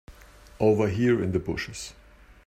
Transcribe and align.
Over 0.59 0.87
here 0.87 1.21
in 1.23 1.31
the 1.31 1.37
bushes. 1.37 1.93